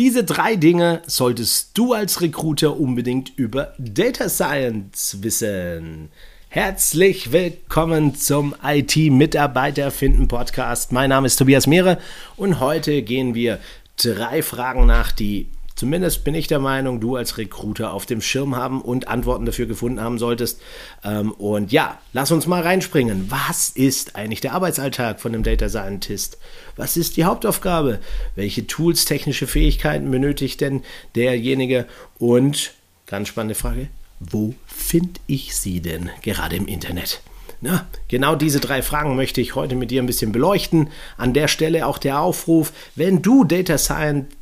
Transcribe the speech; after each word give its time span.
Diese 0.00 0.24
drei 0.24 0.56
Dinge 0.56 1.02
solltest 1.06 1.76
du 1.76 1.92
als 1.92 2.22
Recruiter 2.22 2.80
unbedingt 2.80 3.36
über 3.36 3.74
Data 3.76 4.30
Science 4.30 5.18
wissen. 5.20 6.08
Herzlich 6.48 7.32
willkommen 7.32 8.14
zum 8.14 8.54
IT-Mitarbeiter 8.64 9.90
finden 9.90 10.26
Podcast. 10.26 10.90
Mein 10.90 11.10
Name 11.10 11.26
ist 11.26 11.36
Tobias 11.36 11.66
Mehre 11.66 11.98
und 12.38 12.60
heute 12.60 13.02
gehen 13.02 13.34
wir 13.34 13.58
drei 13.98 14.42
Fragen 14.42 14.86
nach, 14.86 15.12
die 15.12 15.48
Zumindest 15.80 16.24
bin 16.24 16.34
ich 16.34 16.46
der 16.46 16.58
Meinung, 16.58 17.00
du 17.00 17.16
als 17.16 17.38
Recruiter 17.38 17.94
auf 17.94 18.04
dem 18.04 18.20
Schirm 18.20 18.54
haben 18.54 18.82
und 18.82 19.08
Antworten 19.08 19.46
dafür 19.46 19.64
gefunden 19.64 19.98
haben 19.98 20.18
solltest. 20.18 20.60
Ähm, 21.02 21.32
und 21.32 21.72
ja, 21.72 21.98
lass 22.12 22.30
uns 22.32 22.46
mal 22.46 22.60
reinspringen. 22.60 23.30
Was 23.30 23.70
ist 23.70 24.14
eigentlich 24.14 24.42
der 24.42 24.52
Arbeitsalltag 24.52 25.22
von 25.22 25.32
einem 25.32 25.42
Data 25.42 25.70
Scientist? 25.70 26.36
Was 26.76 26.98
ist 26.98 27.16
die 27.16 27.24
Hauptaufgabe? 27.24 27.98
Welche 28.36 28.66
Tools, 28.66 29.06
technische 29.06 29.46
Fähigkeiten 29.46 30.10
benötigt 30.10 30.60
denn 30.60 30.82
derjenige? 31.14 31.86
Und 32.18 32.74
ganz 33.06 33.28
spannende 33.28 33.54
Frage, 33.54 33.88
wo 34.18 34.52
finde 34.66 35.18
ich 35.28 35.56
sie 35.56 35.80
denn 35.80 36.10
gerade 36.20 36.56
im 36.56 36.66
Internet? 36.66 37.22
Na, 37.62 37.86
genau 38.08 38.36
diese 38.36 38.60
drei 38.60 38.82
Fragen 38.82 39.16
möchte 39.16 39.40
ich 39.40 39.54
heute 39.54 39.76
mit 39.76 39.90
dir 39.90 40.02
ein 40.02 40.06
bisschen 40.06 40.32
beleuchten. 40.32 40.90
An 41.16 41.32
der 41.32 41.48
Stelle 41.48 41.86
auch 41.86 41.96
der 41.96 42.20
Aufruf, 42.20 42.74
wenn 42.96 43.22
du 43.22 43.44
Data 43.44 43.78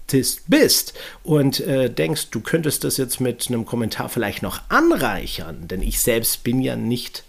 Scientist 0.09 0.43
bist 0.48 0.95
und 1.23 1.61
äh, 1.61 1.91
denkst, 1.91 2.29
du 2.30 2.41
könntest 2.41 2.85
das 2.85 2.97
jetzt 2.97 3.21
mit 3.21 3.48
einem 3.48 3.65
Kommentar 3.65 4.09
vielleicht 4.09 4.43
noch 4.43 4.62
anreichern, 4.69 5.69
denn 5.69 5.83
ich 5.83 6.01
selbst 6.01 6.45
bin 6.45 6.61
ja 6.61 6.77
nicht 6.77 7.25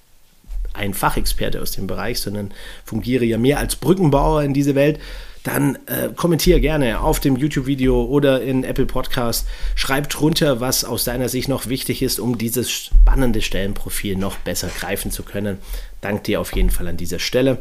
ein 0.73 0.93
Fachexperte 0.93 1.61
aus 1.61 1.71
dem 1.71 1.87
Bereich, 1.87 2.19
sondern 2.21 2.51
fungiere 2.85 3.25
ja 3.25 3.37
mehr 3.37 3.59
als 3.59 3.75
Brückenbauer 3.75 4.43
in 4.43 4.53
diese 4.53 4.75
Welt, 4.75 4.99
dann 5.43 5.77
äh, 5.87 6.09
kommentiere 6.15 6.61
gerne 6.61 7.01
auf 7.01 7.19
dem 7.19 7.35
YouTube-Video 7.35 8.03
oder 8.03 8.41
in 8.41 8.63
Apple 8.63 8.85
Podcast. 8.85 9.47
Schreib 9.75 10.09
drunter, 10.09 10.59
was 10.59 10.85
aus 10.85 11.05
deiner 11.05 11.29
Sicht 11.29 11.49
noch 11.49 11.67
wichtig 11.67 12.01
ist, 12.01 12.19
um 12.19 12.37
dieses 12.37 12.69
spannende 12.69 13.41
Stellenprofil 13.41 14.15
noch 14.15 14.37
besser 14.37 14.67
greifen 14.67 15.11
zu 15.11 15.23
können. 15.23 15.57
Dank 16.01 16.25
dir 16.25 16.39
auf 16.39 16.55
jeden 16.55 16.69
Fall 16.69 16.87
an 16.87 16.97
dieser 16.97 17.19
Stelle. 17.19 17.59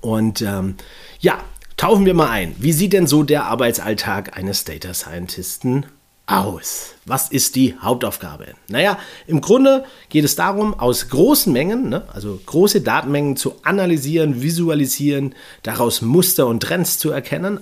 Und 0.00 0.42
ähm, 0.42 0.76
ja, 1.20 1.42
tauchen 1.78 2.04
wir 2.04 2.12
mal 2.12 2.28
ein. 2.28 2.54
Wie 2.58 2.72
sieht 2.72 2.92
denn 2.92 3.06
so 3.06 3.22
der 3.22 3.46
Arbeitsalltag 3.46 4.36
eines 4.36 4.64
Data 4.64 4.92
Scientisten 4.92 5.86
aus? 6.26 6.94
Was 7.06 7.30
ist 7.30 7.56
die 7.56 7.74
Hauptaufgabe? 7.80 8.48
Naja, 8.68 8.98
im 9.26 9.40
Grunde 9.40 9.84
geht 10.10 10.24
es 10.24 10.36
darum, 10.36 10.78
aus 10.78 11.08
großen 11.08 11.50
Mengen, 11.50 11.88
ne, 11.88 12.02
also 12.12 12.38
große 12.44 12.82
Datenmengen 12.82 13.36
zu 13.36 13.54
analysieren, 13.62 14.42
visualisieren, 14.42 15.34
daraus 15.62 16.02
Muster 16.02 16.46
und 16.46 16.62
Trends 16.62 16.98
zu 16.98 17.10
erkennen. 17.10 17.60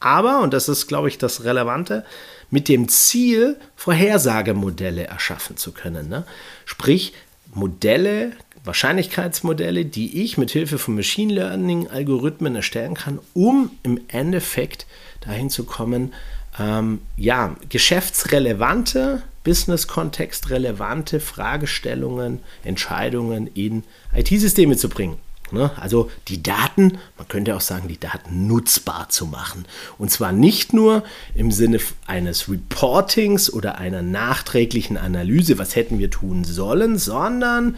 Aber, 0.00 0.40
und 0.40 0.52
das 0.52 0.68
ist, 0.68 0.88
glaube 0.88 1.08
ich, 1.08 1.18
das 1.18 1.44
Relevante, 1.44 2.04
mit 2.50 2.68
dem 2.68 2.88
Ziel, 2.88 3.56
Vorhersagemodelle 3.76 5.04
erschaffen 5.04 5.56
zu 5.58 5.72
können. 5.72 6.08
Ne? 6.08 6.24
Sprich, 6.64 7.12
Modelle, 7.54 8.32
Wahrscheinlichkeitsmodelle, 8.68 9.86
die 9.86 10.22
ich 10.22 10.38
mit 10.38 10.50
Hilfe 10.50 10.78
von 10.78 10.94
Machine 10.94 11.32
Learning 11.32 11.88
Algorithmen 11.88 12.54
erstellen 12.54 12.94
kann, 12.94 13.18
um 13.34 13.70
im 13.82 13.98
Endeffekt 14.08 14.86
dahin 15.20 15.50
zu 15.50 15.64
kommen, 15.64 16.12
ähm, 16.58 17.00
ja, 17.16 17.56
geschäftsrelevante, 17.68 19.22
Business-Kontext 19.42 20.50
relevante 20.50 21.18
Fragestellungen, 21.18 22.40
Entscheidungen 22.62 23.46
in 23.46 23.84
IT-Systeme 24.14 24.76
zu 24.76 24.90
bringen. 24.90 25.16
Ne? 25.50 25.70
Also 25.80 26.10
die 26.28 26.42
Daten, 26.42 26.98
man 27.16 27.26
könnte 27.28 27.56
auch 27.56 27.62
sagen, 27.62 27.88
die 27.88 27.98
Daten 27.98 28.46
nutzbar 28.46 29.08
zu 29.08 29.24
machen. 29.24 29.64
Und 29.96 30.10
zwar 30.10 30.32
nicht 30.32 30.74
nur 30.74 31.04
im 31.34 31.50
Sinne 31.50 31.78
eines 32.06 32.50
Reportings 32.50 33.50
oder 33.50 33.78
einer 33.78 34.02
nachträglichen 34.02 34.98
Analyse, 34.98 35.56
was 35.56 35.74
hätten 35.74 35.98
wir 35.98 36.10
tun 36.10 36.44
sollen, 36.44 36.98
sondern 36.98 37.76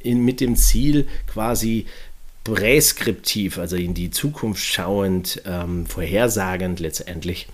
in, 0.00 0.24
mit 0.24 0.40
dem 0.40 0.56
Ziel 0.56 1.06
quasi 1.26 1.86
präskriptiv, 2.44 3.58
also 3.58 3.76
in 3.76 3.94
die 3.94 4.10
Zukunft 4.10 4.62
schauend, 4.62 5.42
ähm, 5.44 5.86
vorhersagend 5.86 6.80
letztendlich 6.80 7.48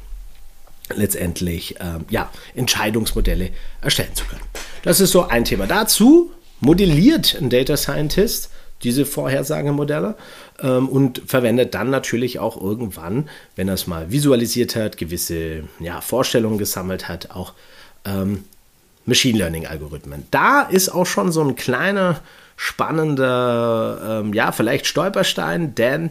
letztendlich 0.94 1.76
ähm, 1.80 2.04
ja, 2.10 2.30
Entscheidungsmodelle 2.54 3.50
erstellen 3.80 4.14
zu 4.14 4.26
können. 4.26 4.42
Das 4.82 5.00
ist 5.00 5.12
so 5.12 5.26
ein 5.26 5.44
Thema. 5.44 5.66
Dazu 5.66 6.30
modelliert 6.60 7.36
ein 7.41 7.48
Data 7.48 7.76
Scientist 7.76 8.50
diese 8.82 9.06
Vorhersagemodelle 9.06 10.14
ähm, 10.60 10.88
und 10.88 11.22
verwendet 11.26 11.74
dann 11.74 11.90
natürlich 11.90 12.38
auch 12.38 12.60
irgendwann, 12.60 13.28
wenn 13.56 13.69
er 13.69 13.74
es 13.74 13.86
mal 13.86 14.10
visualisiert 14.10 14.76
hat, 14.76 14.98
gewisse 14.98 15.64
ja, 15.80 16.00
Vorstellungen 16.00 16.58
gesammelt 16.58 17.08
hat, 17.08 17.30
auch 17.30 17.54
ähm, 18.04 18.44
Machine 19.06 19.38
Learning 19.38 19.66
Algorithmen. 19.66 20.26
Da 20.31 20.62
ist 20.62 20.88
auch 20.88 21.06
schon 21.06 21.32
so 21.32 21.42
ein 21.42 21.56
kleiner 21.56 22.20
spannender, 22.56 24.20
ähm, 24.22 24.32
ja, 24.32 24.53
vielleicht 24.53 24.87
Stolperstein, 24.87 25.75
denn 25.75 26.10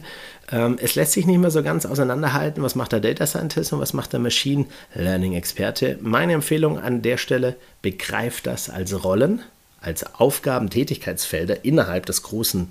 ähm, 0.52 0.78
es 0.80 0.94
lässt 0.94 1.12
sich 1.12 1.26
nicht 1.26 1.38
mehr 1.38 1.50
so 1.50 1.62
ganz 1.62 1.86
auseinanderhalten, 1.86 2.62
was 2.62 2.74
macht 2.74 2.92
der 2.92 3.00
Data 3.00 3.26
Scientist 3.26 3.72
und 3.72 3.80
was 3.80 3.94
macht 3.94 4.12
der 4.12 4.20
Machine 4.20 4.66
Learning 4.94 5.32
Experte. 5.32 5.98
Meine 6.02 6.34
Empfehlung 6.34 6.78
an 6.78 7.02
der 7.02 7.16
Stelle, 7.16 7.56
begreift 7.82 8.46
das 8.46 8.68
als 8.68 9.04
Rollen, 9.04 9.40
als 9.80 10.14
Aufgaben, 10.14 10.70
Tätigkeitsfelder 10.70 11.64
innerhalb 11.64 12.06
des 12.06 12.22
großen 12.22 12.68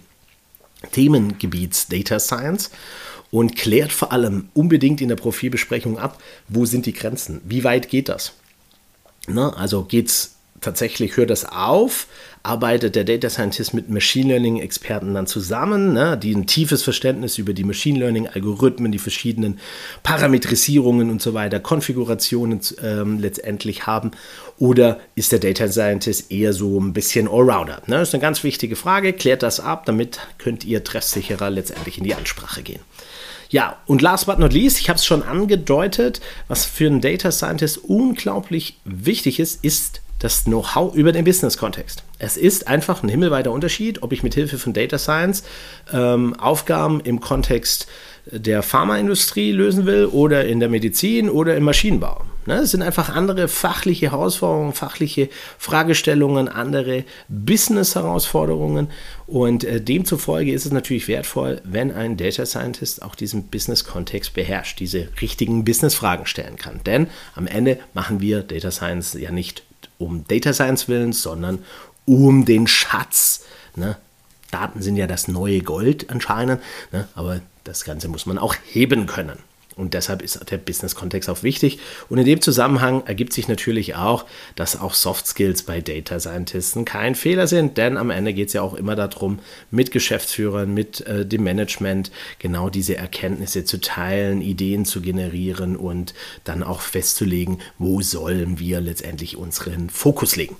Themengebiets 0.91 1.87
Data 1.87 2.19
Science 2.19 2.69
und 3.31 3.55
klärt 3.55 3.91
vor 3.91 4.11
allem 4.11 4.49
unbedingt 4.53 5.01
in 5.01 5.09
der 5.09 5.15
Profilbesprechung 5.15 5.97
ab, 5.97 6.21
wo 6.47 6.65
sind 6.65 6.85
die 6.85 6.93
Grenzen, 6.93 7.41
wie 7.45 7.63
weit 7.63 7.89
geht 7.89 8.09
das. 8.09 8.33
Ne? 9.27 9.55
Also 9.55 9.83
geht 9.83 10.07
es 10.07 10.35
tatsächlich, 10.63 11.17
hört 11.17 11.29
das 11.29 11.45
auf, 11.45 12.07
arbeitet 12.41 12.95
der 12.95 13.03
Data 13.03 13.29
Scientist 13.29 13.73
mit 13.73 13.89
Machine 13.89 14.29
Learning 14.29 14.59
Experten 14.59 15.13
dann 15.13 15.27
zusammen, 15.27 15.93
ne, 15.93 16.17
die 16.17 16.33
ein 16.33 16.47
tiefes 16.47 16.83
Verständnis 16.83 17.37
über 17.37 17.53
die 17.53 17.63
Machine 17.63 17.99
Learning 17.99 18.27
Algorithmen, 18.27 18.91
die 18.91 18.99
verschiedenen 18.99 19.59
Parametrisierungen 20.03 21.09
und 21.09 21.21
so 21.21 21.33
weiter, 21.33 21.59
Konfigurationen 21.59 22.59
ähm, 22.81 23.19
letztendlich 23.19 23.85
haben. 23.85 24.11
Oder 24.57 24.99
ist 25.15 25.31
der 25.31 25.39
Data 25.39 25.67
Scientist 25.69 26.31
eher 26.31 26.53
so 26.53 26.79
ein 26.79 26.93
bisschen 26.93 27.27
Allrounder? 27.27 27.81
Ne? 27.87 27.97
Das 27.99 28.09
ist 28.09 28.15
eine 28.15 28.21
ganz 28.21 28.43
wichtige 28.43 28.75
Frage. 28.75 29.13
Klärt 29.13 29.43
das 29.43 29.59
ab, 29.59 29.85
damit 29.85 30.19
könnt 30.37 30.65
ihr 30.65 30.83
treffsicherer 30.83 31.49
letztendlich 31.49 31.97
in 31.97 32.03
die 32.03 32.15
Ansprache 32.15 32.61
gehen. 32.61 32.81
Ja, 33.53 33.77
und 33.85 34.01
last 34.01 34.25
but 34.25 34.39
not 34.39 34.51
least, 34.51 34.79
ich 34.79 34.89
habe 34.89 34.97
es 34.97 35.05
schon 35.05 35.21
angedeutet, 35.21 36.21
was 36.47 36.65
für 36.65 36.87
einen 36.87 37.01
Data 37.01 37.31
Scientist 37.31 37.77
unglaublich 37.77 38.79
wichtig 38.83 39.39
ist, 39.39 39.63
ist 39.63 40.01
das 40.17 40.45
Know-how 40.45 40.95
über 40.95 41.11
den 41.11 41.23
Business-Kontext. 41.23 42.03
Es 42.17 42.35
ist 42.35 42.67
einfach 42.67 43.03
ein 43.03 43.09
himmelweiter 43.09 43.51
Unterschied, 43.51 44.01
ob 44.01 44.11
ich 44.11 44.23
mit 44.23 44.33
Hilfe 44.33 44.57
von 44.57 44.73
Data 44.73 44.97
Science 44.97 45.43
ähm, 45.93 46.33
Aufgaben 46.39 46.99
im 47.01 47.19
Kontext 47.19 47.85
der 48.25 48.63
Pharmaindustrie 48.63 49.51
lösen 49.51 49.85
will 49.85 50.07
oder 50.07 50.45
in 50.45 50.59
der 50.59 50.69
Medizin 50.69 51.29
oder 51.29 51.55
im 51.55 51.63
Maschinenbau. 51.63 52.23
Ne, 52.45 52.55
es 52.55 52.71
sind 52.71 52.81
einfach 52.81 53.07
andere 53.09 53.47
fachliche 53.47 54.11
Herausforderungen, 54.11 54.73
fachliche 54.73 55.29
Fragestellungen, 55.57 56.49
andere 56.49 57.05
Business-Herausforderungen 57.29 58.89
und 59.27 59.63
äh, 59.63 59.79
demzufolge 59.79 60.51
ist 60.51 60.65
es 60.65 60.73
natürlich 60.73 61.07
wertvoll, 61.07 61.61
wenn 61.63 61.91
ein 61.91 62.17
Data 62.17 62.45
Scientist 62.45 63.01
auch 63.01 63.15
diesen 63.15 63.47
Business-Kontext 63.47 64.33
beherrscht, 64.33 64.81
diese 64.81 65.07
richtigen 65.21 65.63
Business-Fragen 65.63 66.25
stellen 66.25 66.57
kann. 66.57 66.81
Denn 66.85 67.07
am 67.35 67.47
Ende 67.47 67.79
machen 67.93 68.19
wir 68.19 68.41
Data 68.41 68.71
Science 68.71 69.13
ja 69.13 69.31
nicht 69.31 69.63
um 69.97 70.25
Data 70.27 70.51
Science 70.51 70.89
willens, 70.89 71.21
sondern 71.21 71.59
um 72.05 72.43
den 72.43 72.67
Schatz. 72.67 73.45
Ne? 73.77 73.95
Daten 74.51 74.81
sind 74.81 74.97
ja 74.97 75.07
das 75.07 75.29
neue 75.29 75.61
Gold 75.61 76.09
anscheinend, 76.09 76.61
ne? 76.91 77.07
aber 77.15 77.39
das 77.63 77.85
Ganze 77.85 78.09
muss 78.09 78.25
man 78.25 78.37
auch 78.37 78.55
heben 78.65 79.05
können. 79.05 79.39
Und 79.75 79.93
deshalb 79.93 80.21
ist 80.21 80.39
der 80.51 80.57
Business-Kontext 80.57 81.29
auch 81.29 81.43
wichtig. 81.43 81.79
Und 82.09 82.17
in 82.17 82.25
dem 82.25 82.41
Zusammenhang 82.41 83.03
ergibt 83.05 83.33
sich 83.33 83.47
natürlich 83.47 83.95
auch, 83.95 84.25
dass 84.55 84.79
auch 84.79 84.93
Soft 84.93 85.27
Skills 85.27 85.63
bei 85.63 85.81
Data 85.81 86.19
Scientisten 86.19 86.85
kein 86.85 87.15
Fehler 87.15 87.47
sind, 87.47 87.77
denn 87.77 87.97
am 87.97 88.09
Ende 88.09 88.33
geht 88.33 88.47
es 88.47 88.53
ja 88.53 88.61
auch 88.61 88.73
immer 88.73 88.95
darum, 88.95 89.39
mit 89.71 89.91
Geschäftsführern, 89.91 90.73
mit 90.73 91.01
äh, 91.01 91.25
dem 91.25 91.43
Management 91.43 92.11
genau 92.39 92.69
diese 92.69 92.95
Erkenntnisse 92.95 93.65
zu 93.65 93.81
teilen, 93.81 94.41
Ideen 94.41 94.85
zu 94.85 95.01
generieren 95.01 95.75
und 95.75 96.13
dann 96.43 96.63
auch 96.63 96.81
festzulegen, 96.81 97.59
wo 97.77 98.01
sollen 98.01 98.59
wir 98.59 98.81
letztendlich 98.81 99.37
unseren 99.37 99.89
Fokus 99.89 100.35
legen. 100.35 100.55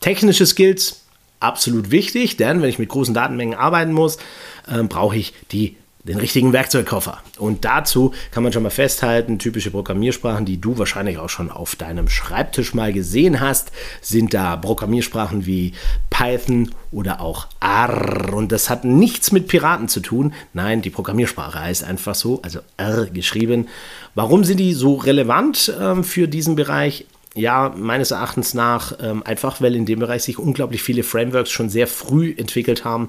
Technische 0.00 0.46
Skills 0.46 1.02
absolut 1.40 1.90
wichtig, 1.90 2.36
denn 2.36 2.62
wenn 2.62 2.68
ich 2.68 2.78
mit 2.78 2.88
großen 2.88 3.14
Datenmengen 3.14 3.58
arbeiten 3.58 3.92
muss, 3.92 4.18
äh, 4.66 4.82
brauche 4.82 5.16
ich 5.16 5.32
die 5.50 5.76
den 6.04 6.18
richtigen 6.18 6.52
Werkzeugkoffer. 6.52 7.18
Und 7.38 7.64
dazu 7.64 8.12
kann 8.32 8.42
man 8.42 8.52
schon 8.52 8.64
mal 8.64 8.70
festhalten, 8.70 9.38
typische 9.38 9.70
Programmiersprachen, 9.70 10.44
die 10.44 10.60
du 10.60 10.76
wahrscheinlich 10.78 11.18
auch 11.18 11.28
schon 11.28 11.50
auf 11.50 11.76
deinem 11.76 12.08
Schreibtisch 12.08 12.74
mal 12.74 12.92
gesehen 12.92 13.40
hast, 13.40 13.70
sind 14.00 14.34
da 14.34 14.56
Programmiersprachen 14.56 15.46
wie 15.46 15.74
Python 16.10 16.70
oder 16.90 17.20
auch 17.20 17.46
R. 17.60 18.34
Und 18.34 18.50
das 18.50 18.68
hat 18.68 18.84
nichts 18.84 19.30
mit 19.30 19.46
Piraten 19.46 19.88
zu 19.88 20.00
tun. 20.00 20.34
Nein, 20.54 20.82
die 20.82 20.90
Programmiersprache 20.90 21.60
heißt 21.60 21.84
einfach 21.84 22.16
so, 22.16 22.42
also 22.42 22.60
R 22.76 23.06
geschrieben. 23.06 23.68
Warum 24.16 24.42
sind 24.42 24.58
die 24.58 24.74
so 24.74 24.94
relevant 24.94 25.72
ähm, 25.80 26.02
für 26.02 26.26
diesen 26.26 26.56
Bereich? 26.56 27.06
Ja, 27.34 27.72
meines 27.74 28.10
Erachtens 28.10 28.52
nach 28.52 28.92
ähm, 29.00 29.22
einfach, 29.22 29.60
weil 29.62 29.74
in 29.74 29.86
dem 29.86 30.00
Bereich 30.00 30.22
sich 30.24 30.38
unglaublich 30.38 30.82
viele 30.82 31.02
Frameworks 31.02 31.50
schon 31.50 31.70
sehr 31.70 31.86
früh 31.86 32.34
entwickelt 32.36 32.84
haben. 32.84 33.08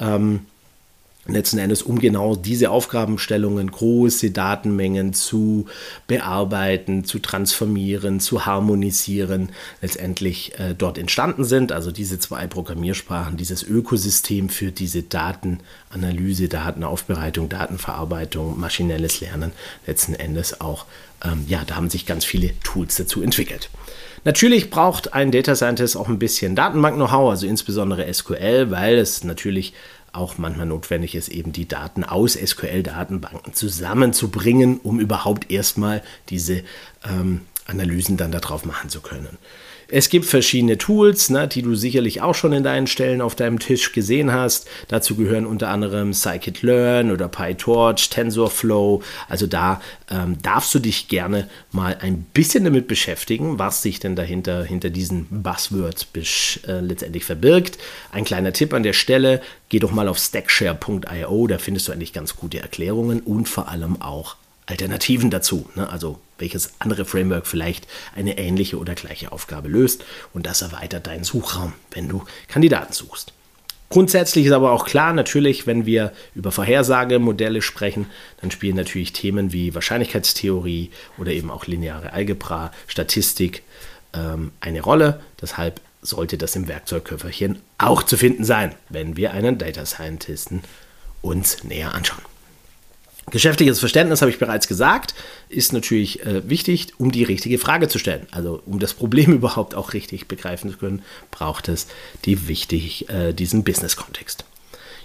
Ähm, 0.00 0.40
letzten 1.26 1.58
Endes, 1.58 1.82
um 1.82 1.98
genau 1.98 2.34
diese 2.34 2.70
Aufgabenstellungen, 2.70 3.70
große 3.70 4.30
Datenmengen 4.30 5.12
zu 5.12 5.66
bearbeiten, 6.06 7.04
zu 7.04 7.18
transformieren, 7.18 8.20
zu 8.20 8.46
harmonisieren, 8.46 9.50
letztendlich 9.82 10.58
äh, 10.58 10.74
dort 10.76 10.98
entstanden 10.98 11.44
sind. 11.44 11.72
Also 11.72 11.90
diese 11.90 12.18
zwei 12.18 12.46
Programmiersprachen, 12.46 13.36
dieses 13.36 13.62
Ökosystem 13.62 14.48
für 14.48 14.72
diese 14.72 15.02
Datenanalyse, 15.02 16.48
Datenaufbereitung, 16.48 17.48
Datenverarbeitung, 17.48 18.58
maschinelles 18.58 19.20
Lernen, 19.20 19.52
letzten 19.86 20.14
Endes 20.14 20.60
auch, 20.60 20.86
ähm, 21.22 21.44
ja, 21.46 21.62
da 21.66 21.76
haben 21.76 21.90
sich 21.90 22.06
ganz 22.06 22.24
viele 22.24 22.58
Tools 22.60 22.96
dazu 22.96 23.22
entwickelt. 23.22 23.70
Natürlich 24.24 24.68
braucht 24.68 25.14
ein 25.14 25.30
Data 25.30 25.56
Scientist 25.56 25.96
auch 25.96 26.08
ein 26.08 26.18
bisschen 26.18 26.54
Datenbank-Know-how, 26.54 27.30
also 27.30 27.46
insbesondere 27.46 28.12
SQL, 28.12 28.70
weil 28.70 28.98
es 28.98 29.24
natürlich 29.24 29.72
auch 30.12 30.38
manchmal 30.38 30.66
notwendig 30.66 31.14
ist, 31.14 31.28
eben 31.28 31.52
die 31.52 31.68
Daten 31.68 32.04
aus 32.04 32.34
SQL-Datenbanken 32.34 33.54
zusammenzubringen, 33.54 34.80
um 34.82 35.00
überhaupt 35.00 35.50
erstmal 35.50 36.02
diese 36.28 36.62
ähm, 37.04 37.42
Analysen 37.66 38.16
dann 38.16 38.32
darauf 38.32 38.64
machen 38.64 38.90
zu 38.90 39.00
können. 39.00 39.38
Es 39.90 40.08
gibt 40.08 40.26
verschiedene 40.26 40.78
Tools, 40.78 41.30
ne, 41.30 41.48
die 41.48 41.62
du 41.62 41.74
sicherlich 41.74 42.22
auch 42.22 42.34
schon 42.34 42.52
in 42.52 42.62
deinen 42.62 42.86
Stellen 42.86 43.20
auf 43.20 43.34
deinem 43.34 43.58
Tisch 43.58 43.92
gesehen 43.92 44.32
hast. 44.32 44.68
Dazu 44.88 45.16
gehören 45.16 45.46
unter 45.46 45.68
anderem 45.68 46.12
Scikit-Learn 46.12 47.10
oder 47.10 47.28
PyTorch, 47.28 48.08
TensorFlow. 48.08 49.02
Also 49.28 49.46
da 49.46 49.80
ähm, 50.08 50.38
darfst 50.42 50.74
du 50.74 50.78
dich 50.78 51.08
gerne 51.08 51.48
mal 51.72 51.96
ein 52.00 52.24
bisschen 52.34 52.64
damit 52.64 52.86
beschäftigen, 52.86 53.58
was 53.58 53.82
sich 53.82 53.98
denn 53.98 54.14
dahinter 54.14 54.62
hinter 54.64 54.90
diesen 54.90 55.26
Buzzwords 55.30 56.06
äh, 56.66 56.80
letztendlich 56.80 57.24
verbirgt. 57.24 57.78
Ein 58.12 58.24
kleiner 58.24 58.52
Tipp 58.52 58.72
an 58.72 58.82
der 58.82 58.92
Stelle, 58.92 59.40
geh 59.68 59.80
doch 59.80 59.92
mal 59.92 60.08
auf 60.08 60.18
stackshare.io, 60.18 61.46
da 61.46 61.58
findest 61.58 61.88
du 61.88 61.92
eigentlich 61.92 62.12
ganz 62.12 62.36
gute 62.36 62.60
Erklärungen 62.60 63.20
und 63.20 63.48
vor 63.48 63.68
allem 63.68 64.00
auch 64.00 64.36
Alternativen 64.70 65.30
dazu. 65.30 65.68
Ne? 65.74 65.88
Also 65.88 66.20
welches 66.38 66.72
andere 66.78 67.04
Framework 67.04 67.46
vielleicht 67.46 67.86
eine 68.14 68.38
ähnliche 68.38 68.78
oder 68.78 68.94
gleiche 68.94 69.32
Aufgabe 69.32 69.68
löst. 69.68 70.04
Und 70.32 70.46
das 70.46 70.62
erweitert 70.62 71.06
deinen 71.06 71.24
Suchraum, 71.24 71.72
wenn 71.90 72.08
du 72.08 72.24
Kandidaten 72.48 72.92
suchst. 72.92 73.32
Grundsätzlich 73.90 74.46
ist 74.46 74.52
aber 74.52 74.70
auch 74.70 74.86
klar, 74.86 75.12
natürlich, 75.12 75.66
wenn 75.66 75.84
wir 75.84 76.12
über 76.36 76.52
Vorhersagemodelle 76.52 77.60
sprechen, 77.60 78.06
dann 78.40 78.52
spielen 78.52 78.76
natürlich 78.76 79.12
Themen 79.12 79.52
wie 79.52 79.74
Wahrscheinlichkeitstheorie 79.74 80.90
oder 81.18 81.32
eben 81.32 81.50
auch 81.50 81.66
lineare 81.66 82.12
Algebra, 82.12 82.72
Statistik 82.86 83.64
ähm, 84.12 84.52
eine 84.60 84.80
Rolle. 84.80 85.20
Deshalb 85.42 85.80
sollte 86.02 86.38
das 86.38 86.54
im 86.54 86.68
Werkzeugköfferchen 86.68 87.58
auch 87.78 88.04
zu 88.04 88.16
finden 88.16 88.44
sein, 88.44 88.76
wenn 88.88 89.16
wir 89.16 89.32
einen 89.32 89.58
Data 89.58 89.84
Scientisten 89.84 90.62
uns 91.20 91.64
näher 91.64 91.92
anschauen. 91.92 92.29
Geschäftliches 93.30 93.78
Verständnis, 93.78 94.22
habe 94.22 94.30
ich 94.30 94.38
bereits 94.38 94.66
gesagt, 94.66 95.14
ist 95.48 95.72
natürlich 95.72 96.24
äh, 96.24 96.48
wichtig, 96.48 96.94
um 96.98 97.12
die 97.12 97.22
richtige 97.22 97.58
Frage 97.58 97.88
zu 97.88 97.98
stellen. 97.98 98.26
Also 98.30 98.62
um 98.66 98.78
das 98.78 98.94
Problem 98.94 99.32
überhaupt 99.34 99.74
auch 99.74 99.92
richtig 99.92 100.26
begreifen 100.26 100.70
zu 100.70 100.76
können, 100.76 101.02
braucht 101.30 101.68
es 101.68 101.86
die 102.24 102.48
wichtig, 102.48 103.08
äh, 103.08 103.32
diesen 103.32 103.62
Business-Kontext. 103.62 104.44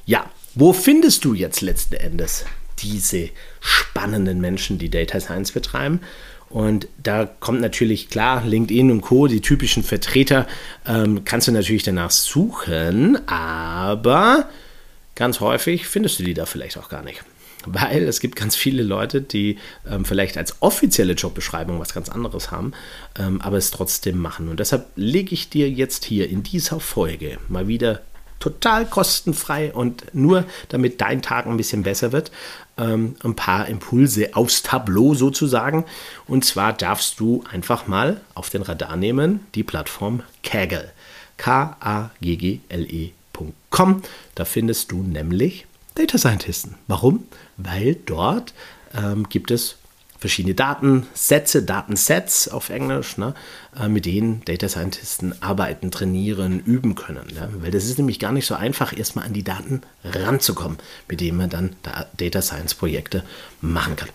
Ja, 0.06 0.30
wo 0.56 0.74
findest 0.74 1.26
du 1.26 1.34
jetzt 1.34 1.62
letzten 1.62 1.96
Endes 1.96 2.46
diese 2.80 3.30
spannenden 3.60 4.42
Menschen, 4.42 4.78
die 4.78 4.90
Data 4.90 5.20
Science 5.20 5.52
betreiben? 5.52 6.00
Und 6.50 6.88
da 7.02 7.26
kommt 7.26 7.60
natürlich 7.60 8.10
klar, 8.10 8.46
LinkedIn 8.46 8.92
und 8.92 9.02
Co., 9.02 9.28
die 9.28 9.42
typischen 9.42 9.84
Vertreter, 9.84 10.48
ähm, 10.88 11.26
kannst 11.26 11.48
du 11.48 11.52
natürlich 11.52 11.84
danach 11.84 12.12
suchen, 12.12 13.28
aber 13.28 14.48
ganz 15.16 15.40
häufig 15.40 15.88
findest 15.88 16.20
du 16.20 16.24
die 16.24 16.34
da 16.34 16.46
vielleicht 16.46 16.78
auch 16.78 16.90
gar 16.90 17.04
nicht 17.04 17.24
weil 17.66 18.04
es 18.04 18.20
gibt 18.20 18.36
ganz 18.36 18.56
viele 18.56 18.84
Leute, 18.84 19.22
die 19.22 19.58
ähm, 19.90 20.06
vielleicht 20.06 20.38
als 20.38 20.62
offizielle 20.62 21.14
Jobbeschreibung 21.14 21.80
was 21.80 21.94
ganz 21.94 22.10
anderes 22.10 22.52
haben, 22.52 22.74
ähm, 23.18 23.42
aber 23.42 23.58
es 23.58 23.72
trotzdem 23.72 24.18
machen. 24.18 24.50
Und 24.50 24.60
deshalb 24.60 24.88
lege 24.96 25.34
ich 25.34 25.50
dir 25.50 25.70
jetzt 25.70 26.06
hier 26.06 26.30
in 26.30 26.44
dieser 26.44 26.80
Folge 26.80 27.38
mal 27.48 27.68
wieder 27.68 28.02
total 28.40 28.86
kostenfrei 28.86 29.74
und 29.74 30.14
nur 30.14 30.46
damit 30.70 31.02
dein 31.02 31.22
Tag 31.22 31.48
ein 31.48 31.58
bisschen 31.58 31.84
besser 31.84 32.12
wird, 32.12 32.32
ähm, 32.78 33.16
ein 33.24 33.36
paar 33.36 33.68
Impulse 33.68 34.36
aufs 34.36 34.62
Tableau 34.62 35.14
sozusagen. 35.16 35.86
Und 36.28 36.46
zwar 36.46 36.74
darfst 36.74 37.20
du 37.20 37.44
einfach 37.52 37.88
mal 37.88 38.22
auf 38.34 38.50
den 38.50 38.62
Radar 38.62 38.98
nehmen 38.98 39.40
die 39.56 39.64
Plattform 39.64 40.22
Kaggle. 40.44 40.92
K-A-G-G-L-E.com. 41.38 42.12
Da 44.36 44.46
findest 44.46 44.92
du 44.92 45.02
nämlich 45.02 45.66
Data 45.96 46.18
Scientisten. 46.18 46.76
Warum? 46.88 47.26
Weil 47.58 47.96
dort 47.96 48.54
ähm, 48.94 49.28
gibt 49.30 49.50
es 49.52 49.78
verschiedene 50.20 50.56
Datensätze, 50.56 51.64
Datensets 51.64 52.48
auf 52.48 52.70
Englisch, 52.70 53.18
ne, 53.18 53.34
äh, 53.80 53.88
mit 53.88 54.06
denen 54.06 54.44
Data 54.46 54.68
Scientisten 54.68 55.42
arbeiten, 55.42 55.92
trainieren, 55.92 56.60
üben 56.60 56.96
können. 56.96 57.28
Ja? 57.34 57.48
Weil 57.52 57.72
das 57.72 57.86
ist 57.86 57.98
nämlich 57.98 58.20
gar 58.20 58.32
nicht 58.32 58.46
so 58.46 58.56
einfach, 58.56 58.96
erstmal 58.98 59.26
an 59.26 59.34
die 59.34 59.44
Daten 59.44 59.82
ranzukommen, 60.04 60.78
mit 61.08 61.22
denen 61.22 61.38
man 61.38 61.50
dann 61.50 61.76
da 61.84 62.08
Data 62.18 62.42
Science 62.42 62.76
Projekte 62.76 63.24
machen 63.62 63.96
kann. 63.96 64.10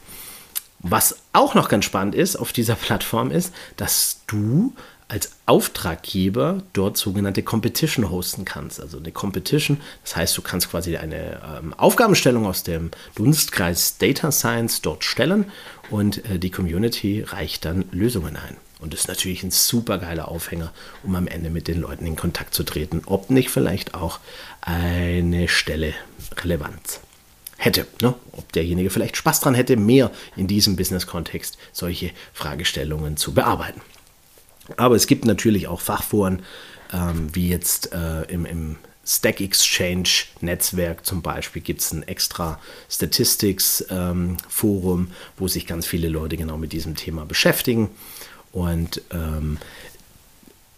Was 0.81 1.17
auch 1.33 1.55
noch 1.55 1.69
ganz 1.69 1.85
spannend 1.85 2.15
ist 2.15 2.37
auf 2.37 2.53
dieser 2.53 2.75
Plattform 2.75 3.31
ist, 3.31 3.55
dass 3.77 4.21
du 4.27 4.75
als 5.11 5.33
Auftraggeber 5.47 6.63
dort 6.73 6.97
sogenannte 6.97 7.43
Competition 7.43 8.11
hosten 8.11 8.45
kannst. 8.45 8.81
Also 8.81 8.99
eine 8.99 9.11
Competition, 9.11 9.81
das 10.05 10.15
heißt, 10.15 10.39
du 10.39 10.43
kannst 10.43 10.71
quasi 10.71 10.97
eine 10.97 11.41
ähm, 11.59 11.75
Aufgabenstellung 11.75 12.47
aus 12.47 12.63
dem 12.63 12.93
Dunstkreis 13.17 13.99
Data 13.99 14.31
Science 14.31 14.83
dort 14.83 15.03
stellen 15.03 15.47
und 15.91 16.25
äh, 16.31 16.39
die 16.39 16.51
Community 16.51 17.23
reicht 17.27 17.65
dann 17.65 17.87
Lösungen 17.91 18.37
ein. 18.37 18.57
Und 18.79 18.95
das 18.95 19.01
ist 19.01 19.09
natürlich 19.09 19.43
ein 19.43 19.51
super 19.51 19.99
geiler 19.99 20.29
Aufhänger, 20.29 20.73
um 21.03 21.17
am 21.17 21.27
Ende 21.27 21.51
mit 21.51 21.67
den 21.67 21.81
Leuten 21.81 22.07
in 22.07 22.15
Kontakt 22.15 22.55
zu 22.55 22.63
treten, 22.63 23.03
ob 23.07 23.31
nicht 23.31 23.51
vielleicht 23.51 23.95
auch 23.95 24.21
eine 24.61 25.49
Stelle 25.49 25.93
Relevanz 26.37 27.01
hätte. 27.57 27.85
Ne? 28.01 28.15
Ob 28.31 28.53
derjenige 28.53 28.91
vielleicht 28.91 29.17
Spaß 29.17 29.41
dran 29.41 29.55
hätte, 29.55 29.77
mehr 29.77 30.13
in 30.37 30.47
diesem 30.47 30.77
Business-Kontext 30.77 31.59
solche 31.73 32.13
Fragestellungen 32.33 33.17
zu 33.17 33.35
bearbeiten. 33.35 33.83
Aber 34.77 34.95
es 34.95 35.07
gibt 35.07 35.25
natürlich 35.25 35.69
auch 35.69 35.81
Fachforen, 35.81 36.43
ähm, 36.93 37.29
wie 37.33 37.49
jetzt 37.49 37.93
äh, 37.93 38.23
im, 38.25 38.47
im 38.47 38.77
Stack 39.05 39.41
Exchange 39.41 40.09
Netzwerk 40.41 41.05
zum 41.05 41.23
Beispiel 41.23 41.63
gibt 41.63 41.81
es 41.81 41.93
ein 41.93 42.07
extra 42.07 42.61
Statistics 42.89 43.85
ähm, 43.91 44.37
Forum, 44.49 45.11
wo 45.37 45.49
sich 45.49 45.67
ganz 45.67 45.87
viele 45.87 46.09
Leute 46.09 46.37
genau 46.37 46.59
mit 46.59 46.73
diesem 46.73 46.95
Thema 46.95 47.25
beschäftigen. 47.25 47.91
Und 48.53 49.03
ähm, 49.11 49.59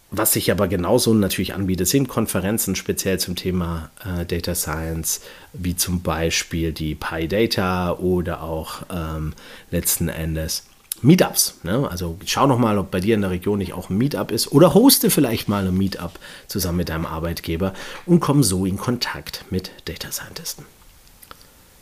was 0.09 0.33
sich 0.33 0.51
aber 0.51 0.67
genauso 0.67 1.13
natürlich 1.13 1.53
anbietet, 1.53 1.87
sind 1.87 2.07
Konferenzen 2.07 2.75
speziell 2.75 3.19
zum 3.19 3.35
Thema 3.35 3.89
äh, 4.05 4.25
Data 4.25 4.55
Science, 4.55 5.21
wie 5.53 5.75
zum 5.75 6.01
Beispiel 6.01 6.71
die 6.71 6.95
PyData 6.95 7.93
oder 7.93 8.43
auch 8.43 8.83
ähm, 8.91 9.33
letzten 9.71 10.09
Endes 10.09 10.63
Meetups. 11.03 11.59
Ne? 11.63 11.87
Also 11.89 12.17
schau 12.25 12.47
noch 12.47 12.57
mal, 12.57 12.77
ob 12.77 12.89
bei 12.89 12.99
dir 12.99 13.15
in 13.15 13.21
der 13.21 13.29
Region 13.29 13.59
nicht 13.59 13.73
auch 13.73 13.89
ein 13.89 13.97
Meetup 13.97 14.31
ist 14.31 14.51
oder 14.51 14.73
hoste 14.73 15.09
vielleicht 15.09 15.49
mal 15.49 15.67
ein 15.67 15.77
Meetup 15.77 16.13
zusammen 16.47 16.77
mit 16.77 16.89
deinem 16.89 17.05
Arbeitgeber 17.05 17.73
und 18.05 18.21
komm 18.21 18.41
so 18.41 18.65
in 18.65 18.77
Kontakt 18.77 19.45
mit 19.49 19.71
Data 19.85 20.11
Scientisten. 20.11 20.65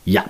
Ja, 0.05 0.25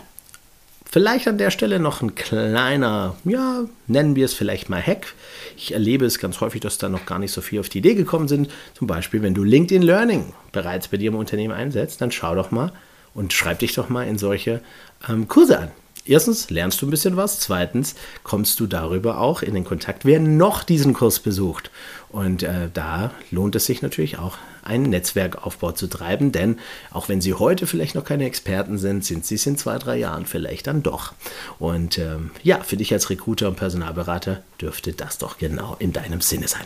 vielleicht 0.85 1.29
an 1.29 1.37
der 1.37 1.51
Stelle 1.51 1.79
noch 1.79 2.01
ein 2.01 2.15
kleiner, 2.15 3.15
ja, 3.23 3.63
nennen 3.87 4.17
wir 4.17 4.25
es 4.25 4.33
vielleicht 4.33 4.69
mal 4.69 4.85
Hack. 4.85 5.13
Ich 5.55 5.71
erlebe 5.71 6.05
es 6.05 6.19
ganz 6.19 6.41
häufig, 6.41 6.59
dass 6.59 6.77
da 6.77 6.89
noch 6.89 7.05
gar 7.05 7.19
nicht 7.19 7.31
so 7.31 7.39
viel 7.39 7.61
auf 7.61 7.69
die 7.69 7.77
Idee 7.77 7.95
gekommen 7.95 8.27
sind. 8.27 8.49
Zum 8.73 8.87
Beispiel, 8.87 9.21
wenn 9.21 9.33
du 9.33 9.45
LinkedIn 9.45 9.83
Learning 9.83 10.33
bereits 10.51 10.89
bei 10.89 10.97
dir 10.97 11.11
im 11.11 11.15
Unternehmen 11.15 11.53
einsetzt, 11.53 12.01
dann 12.01 12.11
schau 12.11 12.35
doch 12.35 12.51
mal 12.51 12.73
und 13.13 13.31
schreib 13.31 13.59
dich 13.59 13.73
doch 13.73 13.87
mal 13.87 14.05
in 14.05 14.17
solche 14.17 14.61
ähm, 15.07 15.29
Kurse 15.29 15.59
an 15.59 15.71
Erstens 16.03 16.49
lernst 16.49 16.81
du 16.81 16.87
ein 16.87 16.89
bisschen 16.89 17.15
was, 17.15 17.39
zweitens 17.39 17.95
kommst 18.23 18.59
du 18.59 18.65
darüber 18.65 19.19
auch 19.19 19.43
in 19.43 19.53
den 19.53 19.63
Kontakt, 19.63 20.03
wer 20.03 20.19
noch 20.19 20.63
diesen 20.63 20.93
Kurs 20.93 21.19
besucht. 21.19 21.69
Und 22.09 22.41
äh, 22.41 22.69
da 22.73 23.11
lohnt 23.29 23.55
es 23.55 23.67
sich 23.67 23.81
natürlich 23.81 24.17
auch, 24.17 24.37
einen 24.63 24.89
Netzwerkaufbau 24.89 25.71
zu 25.71 25.87
treiben, 25.87 26.31
denn 26.31 26.59
auch 26.91 27.09
wenn 27.09 27.21
Sie 27.21 27.33
heute 27.33 27.65
vielleicht 27.65 27.95
noch 27.95 28.03
keine 28.03 28.25
Experten 28.25 28.77
sind, 28.77 29.03
sind 29.03 29.25
Sie 29.25 29.35
es 29.35 29.45
in 29.45 29.57
zwei, 29.57 29.77
drei 29.79 29.97
Jahren 29.97 30.25
vielleicht 30.25 30.67
dann 30.67 30.83
doch. 30.83 31.13
Und 31.59 31.97
ähm, 31.97 32.31
ja, 32.43 32.61
für 32.61 32.77
dich 32.77 32.93
als 32.93 33.09
Recruiter 33.09 33.47
und 33.47 33.55
Personalberater 33.55 34.43
dürfte 34.59 34.93
das 34.93 35.17
doch 35.17 35.37
genau 35.37 35.75
in 35.79 35.93
deinem 35.93 36.21
Sinne 36.21 36.47
sein. 36.47 36.65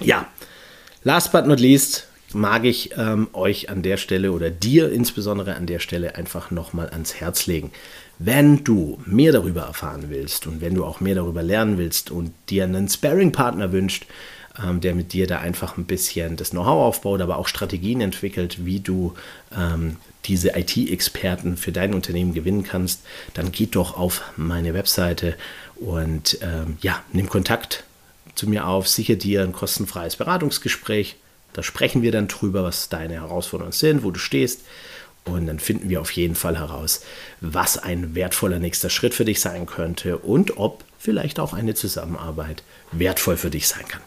Ja, 0.00 0.26
last 1.02 1.32
but 1.32 1.46
not 1.46 1.60
least, 1.60 2.08
mag 2.32 2.64
ich 2.64 2.90
ähm, 2.96 3.28
euch 3.32 3.70
an 3.70 3.82
der 3.82 3.96
Stelle 3.96 4.32
oder 4.32 4.50
dir 4.50 4.90
insbesondere 4.90 5.54
an 5.54 5.66
der 5.66 5.78
Stelle 5.78 6.16
einfach 6.16 6.50
nochmal 6.50 6.90
ans 6.90 7.14
Herz 7.14 7.46
legen. 7.46 7.70
Wenn 8.18 8.64
du 8.64 8.98
mehr 9.04 9.32
darüber 9.32 9.62
erfahren 9.62 10.06
willst 10.08 10.46
und 10.46 10.60
wenn 10.60 10.74
du 10.74 10.84
auch 10.84 11.00
mehr 11.00 11.14
darüber 11.14 11.42
lernen 11.42 11.78
willst 11.78 12.10
und 12.10 12.32
dir 12.48 12.64
einen 12.64 12.88
Sparing-Partner 12.88 13.72
wünscht, 13.72 14.06
ähm, 14.62 14.80
der 14.80 14.94
mit 14.94 15.12
dir 15.12 15.26
da 15.26 15.38
einfach 15.38 15.76
ein 15.76 15.84
bisschen 15.84 16.36
das 16.36 16.50
Know-how 16.50 16.86
aufbaut, 16.86 17.20
aber 17.20 17.36
auch 17.36 17.48
Strategien 17.48 18.00
entwickelt, 18.00 18.64
wie 18.64 18.80
du 18.80 19.14
ähm, 19.56 19.96
diese 20.24 20.56
IT-Experten 20.56 21.56
für 21.56 21.72
dein 21.72 21.94
Unternehmen 21.94 22.34
gewinnen 22.34 22.64
kannst, 22.64 23.02
dann 23.34 23.52
geh 23.52 23.66
doch 23.66 23.96
auf 23.96 24.22
meine 24.36 24.74
Webseite 24.74 25.34
und 25.76 26.38
ähm, 26.42 26.78
ja, 26.80 27.02
nimm 27.12 27.28
Kontakt 27.28 27.84
zu 28.34 28.48
mir 28.48 28.66
auf, 28.66 28.88
sichere 28.88 29.16
dir 29.16 29.42
ein 29.42 29.52
kostenfreies 29.52 30.16
Beratungsgespräch. 30.16 31.16
Da 31.56 31.62
sprechen 31.62 32.02
wir 32.02 32.12
dann 32.12 32.28
drüber, 32.28 32.64
was 32.64 32.90
deine 32.90 33.14
Herausforderungen 33.14 33.72
sind, 33.72 34.04
wo 34.04 34.10
du 34.10 34.18
stehst. 34.18 34.60
Und 35.24 35.46
dann 35.46 35.58
finden 35.58 35.88
wir 35.88 36.02
auf 36.02 36.10
jeden 36.10 36.34
Fall 36.34 36.58
heraus, 36.58 37.00
was 37.40 37.78
ein 37.78 38.14
wertvoller 38.14 38.58
nächster 38.58 38.90
Schritt 38.90 39.14
für 39.14 39.24
dich 39.24 39.40
sein 39.40 39.64
könnte 39.64 40.18
und 40.18 40.58
ob 40.58 40.84
vielleicht 40.98 41.40
auch 41.40 41.54
eine 41.54 41.74
Zusammenarbeit 41.74 42.62
wertvoll 42.92 43.38
für 43.38 43.48
dich 43.48 43.68
sein 43.68 43.88
kann. 43.88 44.02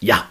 Ja, 0.00 0.28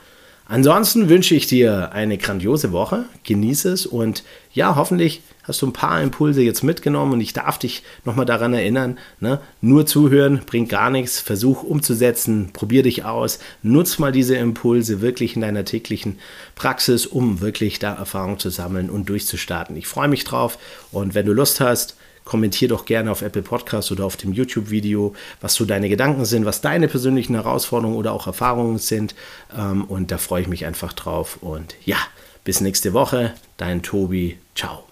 ansonsten 0.52 1.10
wünsche 1.10 1.34
ich 1.34 1.48
dir 1.48 1.92
eine 1.94 2.18
grandiose 2.18 2.72
Woche. 2.72 3.06
Genieße 3.24 3.72
es 3.72 3.86
und 3.86 4.24
ja, 4.54 4.76
hoffentlich 4.76 5.22
hast 5.44 5.62
du 5.62 5.68
ein 5.68 5.74
paar 5.74 6.02
Impulse 6.02 6.42
jetzt 6.42 6.64
mitgenommen 6.64 7.14
und 7.14 7.22
ich 7.22 7.34
darf 7.34 7.58
dich 7.58 7.84
nochmal 8.06 8.26
daran 8.26 8.54
erinnern, 8.54 9.00
ne? 9.20 9.40
nur 9.62 9.86
zuhören 9.86 10.42
bringt 10.46 10.70
gar 10.70 10.90
nichts, 10.90 11.20
versuch 11.20 11.64
umzusetzen, 11.64 12.50
probier 12.54 12.84
dich 12.84 13.06
aus, 13.06 13.40
nutz 13.64 13.98
mal 13.98 14.12
diese 14.12 14.36
Impulse 14.36 15.02
wirklich 15.02 15.36
in 15.36 15.42
deiner 15.42 15.66
täglichen 15.66 16.20
Praxis, 16.56 17.06
um 17.06 17.42
wirklich 17.42 17.80
da 17.80 17.94
Erfahrung 17.94 18.38
zu 18.38 18.50
sammeln 18.50 18.90
und 18.90 19.10
durchzustarten. 19.10 19.76
Ich 19.78 19.88
freue 19.88 20.10
mich 20.10 20.24
drauf 20.24 20.60
und 20.92 21.16
wenn 21.16 21.26
du 21.26 21.34
Lust 21.34 21.60
hast, 21.60 21.96
kommentier 22.26 22.68
doch 22.68 22.86
gerne 22.86 23.12
auf 23.12 23.22
Apple 23.22 23.42
Podcast 23.42 23.92
oder 23.92 24.06
auf 24.06 24.18
dem 24.18 24.34
YouTube-Video, 24.34 25.14
was 25.42 25.56
so 25.56 25.66
deine 25.66 25.90
Gedanken 25.90 26.26
sind, 26.26 26.46
was 26.46 26.62
deine 26.62 26.88
persönlichen 26.88 27.36
Herausforderungen 27.36 27.98
oder 27.98 28.14
auch 28.14 28.28
Erfahrungen 28.28 28.78
sind. 28.78 29.16
Ähm, 29.58 29.86
und 29.86 30.12
da 30.12 30.18
freue 30.18 30.44
ich 30.44 30.48
mich 30.48 30.66
einfach 30.66 30.94
drauf. 30.94 31.38
Und 31.42 31.76
ja, 31.86 31.98
bis 32.44 32.62
nächste 32.62 32.94
Woche, 32.94 33.34
dein 33.58 33.82
Tobi. 33.82 34.38
Ciao. 34.56 34.91